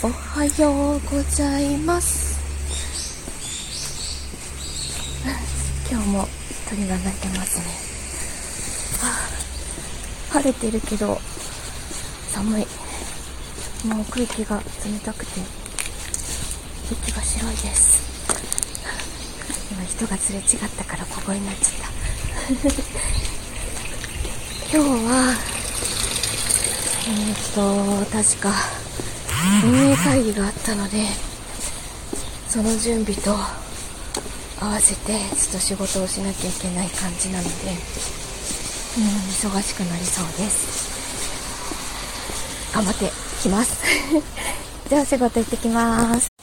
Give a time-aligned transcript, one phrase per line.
[0.00, 2.38] おはようございます。
[5.90, 6.24] 今日も
[6.70, 7.64] 鳥が鳴いてますね、
[9.02, 9.10] は
[10.30, 11.18] あ、晴れてるけど
[12.28, 12.66] 寒い。
[13.88, 14.64] もう空気が冷
[15.04, 15.40] たくて
[16.92, 17.98] 息が白いです。
[19.72, 20.46] 今人がすれ違っ
[20.76, 21.88] たから小声になっちゃった。
[24.78, 25.34] 今日は
[27.08, 28.87] えー、っと確か
[29.64, 31.04] 運営会議があったので
[32.48, 33.30] その準備と
[34.60, 40.88] 合わせてちょっと仕事をしなきゃいけない感じなので、うん、忙しくなりそうです。
[42.74, 43.10] 頑張って
[43.42, 43.82] きます。
[44.88, 46.37] じゃあ仕事行ってきます。